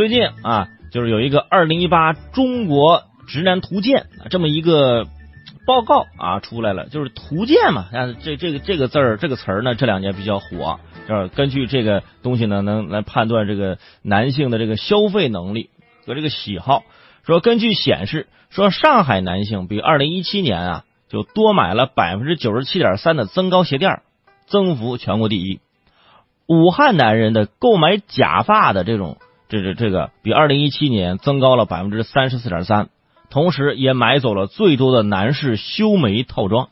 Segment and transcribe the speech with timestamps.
[0.00, 5.04] 最近啊，就是有一个二零一八中国直男图鉴这么一个
[5.66, 15.68] 报告啊出来了，就是图鉴嘛，啊，这这个这个字儿这个词儿呢，这两年比较火，就是根据这个东西呢，能来判断这个男性的这个消费能力
[16.06, 16.82] 和这个喜好。
[17.26, 24.00] 说根据显示，说上海男性比二零一七年啊就多买了百分之九十七点三的增高鞋垫，
[24.46, 25.60] 增幅全国第一。
[26.46, 29.18] 武汉男人的购买假发的这种，
[29.50, 32.88] 这这这个比二零一七年增高了百分之三十四点三，
[33.28, 36.68] 同时也买走了最多的男士修眉套装。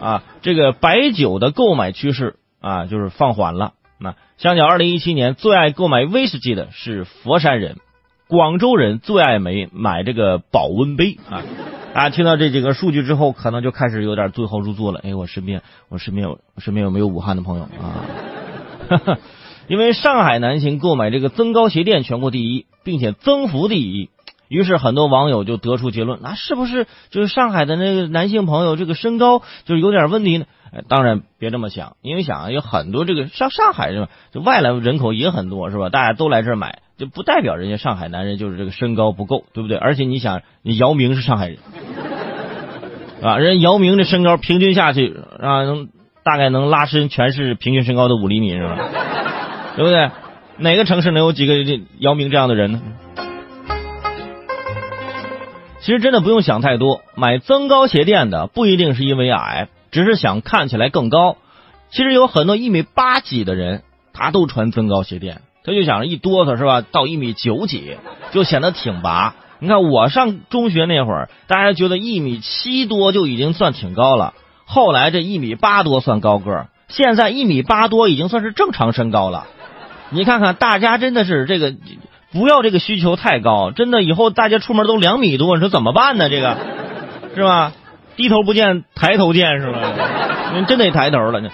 [0.00, 3.72] 啊，这个白酒的购买趋势啊，就是放缓了。
[3.98, 7.78] 那相较二零一七年，最爱购买威士忌的是佛山人。
[8.28, 11.42] 广州人最爱买买这个保温杯啊！
[11.94, 15.00] 大家听到这几个数据之后，可能就开始有点对号入座了。
[15.02, 18.04] 哎，我身边我身边有我身边有没有武汉的朋友啊？
[18.88, 19.18] 哈 哈
[19.68, 24.10] 因为上海男性购买这个增高鞋垫全国第一，并且增幅第一，
[24.48, 30.46] 于是很多网友就得出结论：那是不是就是上海的那个男性朋友这个身高就是有点问题呢？
[30.88, 34.08] 当然别这么想，因为想有很多这个上上海是吧？
[34.32, 35.88] 就外来人口也很多是吧？
[35.88, 36.80] 大家都来这儿买。
[36.96, 39.76] 就不代表人家上海男人就是这个身高不够，对不对？
[39.76, 41.58] 而且你想，你姚明是上海人，
[43.20, 45.88] 啊，人姚明的身高平均下去啊，能
[46.22, 48.78] 大概能拉伸全市平均身高的五厘米，是吧？
[49.76, 50.10] 对不对？
[50.56, 51.54] 哪个城市能有几个
[51.98, 52.80] 姚明这样的人呢？
[55.80, 61.36] 其实真的不用想太多，买增高鞋垫的不一定是因为矮，只是想看起来更高。
[61.90, 63.82] 其实有很多一米八几的人，
[64.12, 65.42] 他都穿增高鞋垫。
[65.64, 66.80] 他就想着一哆嗦是吧？
[66.80, 67.96] 到一米九几
[68.32, 69.34] 就显得挺拔。
[69.58, 74.34] 你看我上中学那会儿，大家觉得一米七多就已经算挺高了。
[74.66, 79.46] 后来这一米八多算高个，现在一米八多已经算是正常身高了。
[80.14, 81.74] 你看看大家真的是这个，
[82.32, 83.72] 不要这个需求太高。
[83.72, 86.30] 真的以后大家出门都两米多，你说怎么办呢？
[86.30, 86.56] 这个
[87.34, 87.72] 是吧？
[88.14, 90.52] 低头不见抬头见是吧？
[90.54, 91.50] 你真得抬头了。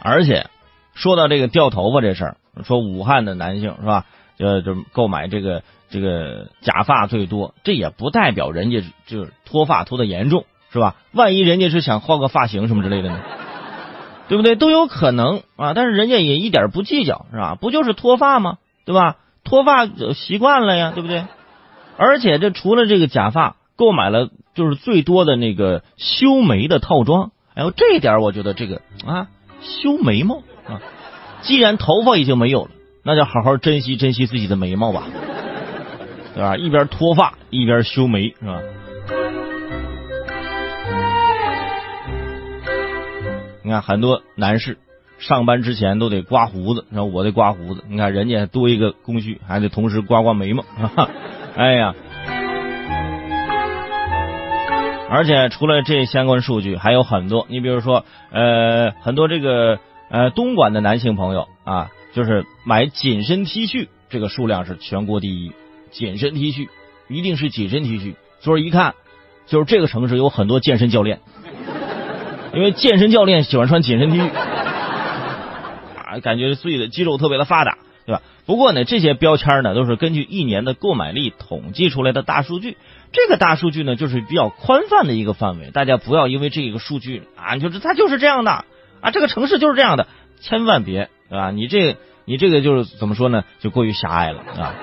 [0.00, 0.46] 而且，
[0.94, 4.04] 说到这个掉头发这事儿，说武汉的男性是吧？
[4.38, 10.94] 就就购买这个这个假发最多，这也不代表人家就是脱发脱的严重，是吧？
[11.10, 13.18] 万一人家是想换个发型什么之类的呢？
[14.28, 14.56] 对不对？
[14.56, 15.74] 都有可能啊！
[15.74, 17.56] 但是人家也一点不计较，是吧？
[17.60, 18.58] 不就是脱发吗？
[18.84, 19.16] 对吧？
[19.44, 21.24] 脱发习惯了呀，对不对？
[21.96, 27.32] 而且这除了这个假发，购买了就是最多的那个修眉的套装。
[27.54, 29.28] 哎呦，这一点我觉得这个啊。
[29.60, 30.80] 修眉毛啊！
[31.40, 32.70] 既然头发已经没有了，
[33.02, 35.04] 那就好好珍惜珍惜自己的眉毛吧，
[36.34, 36.56] 对吧？
[36.56, 38.60] 一边脱发一边修眉，是吧？
[43.64, 44.76] 你看很多男士
[45.18, 47.82] 上班之前都得刮胡子，然后我得刮胡子。
[47.88, 50.64] 你看人家多一个工序，还得同时刮刮眉毛，
[51.56, 51.94] 哎呀！
[55.08, 57.46] 而且除了这相关数据，还有很多。
[57.48, 59.78] 你比如说，呃，很多这个
[60.10, 65.52] 呃东莞的男性朋友啊，就是买紧身 T 恤，这个数量是全国第一。
[65.90, 66.68] 紧身 T 恤
[67.08, 68.94] 一定是紧身 T 恤，所以一看
[69.46, 71.20] 就是这个城市有很多健身教练，
[72.54, 74.30] 因为健身教练喜欢穿紧身 T 恤，
[75.96, 78.22] 啊，感觉自己的肌肉特别的发达，对吧？
[78.46, 82.76] 不过呢，这些标签呢都是根据一年的购买力统计出来的大数据。
[83.12, 88.64] 这个大数据呢，就是比较宽泛的一个范围，大家不要因为这个数据啊，就是它就是这样的
[89.00, 90.06] 啊，这个城市就是这样的，
[90.40, 91.50] 千万别对吧？
[91.50, 93.44] 你这你这个就是怎么说呢？
[93.60, 94.74] 就过于狭隘了啊，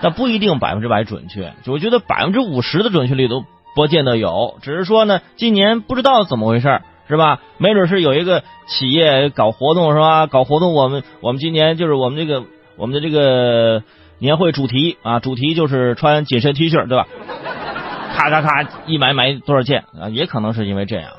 [0.00, 3.44] 但不一定百分之百准确，我觉得百分之五十的准确率都
[3.74, 7.40] 不见得有，只是说呢，今年不知道怎么回事是吧？
[7.58, 10.26] 没准是有一个企业搞活动是吧？
[10.26, 12.44] 搞活动，我们我们今年就是我们这个
[12.76, 13.82] 我们的这个
[14.18, 17.06] 年会主题啊，主题就是穿紧身 T 恤，对吧？
[18.14, 20.08] 咔咔咔，一买买多少件啊？
[20.08, 21.12] 也可能是因为这样，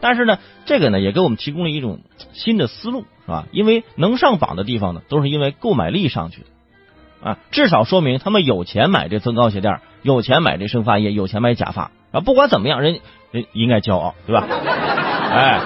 [0.00, 2.00] 但是呢，这个呢也给我们提供了一种
[2.32, 3.46] 新的思路，是吧？
[3.52, 6.46] 因为能上榜的地方呢，都是因为购买力上去的
[7.30, 12.20] 啊，至少说明他们有钱买这增高鞋垫，有钱买这生发液，有钱买假发啊。
[12.20, 13.00] 不管怎么样，人人
[13.52, 14.46] 应该骄傲，对吧？
[15.32, 15.60] 哎。